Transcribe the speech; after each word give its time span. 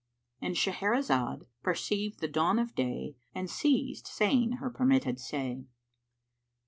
—And 0.41 0.55
Shahrazad 0.55 1.45
perceived 1.61 2.21
the 2.21 2.27
dawn 2.27 2.57
of 2.57 2.73
day 2.73 3.17
and 3.35 3.47
ceased 3.47 4.07
saying 4.07 4.53
her 4.53 4.71
permitted 4.71 5.19
say. 5.19 5.65